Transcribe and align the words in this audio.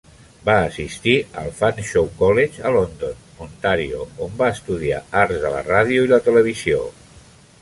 Va 0.45 0.53
assistir 0.69 1.11
al 1.41 1.51
Fanshawe 1.59 2.15
College 2.23 2.65
a 2.69 2.73
London, 2.77 3.21
Ontario, 3.49 4.01
on 4.29 4.35
va 4.43 4.49
estudiar 4.55 5.05
Arts 5.27 5.41
de 5.45 5.53
la 5.59 5.63
Ràdio 5.73 6.09
i 6.09 6.15
la 6.15 6.21
Televisió. 6.31 6.83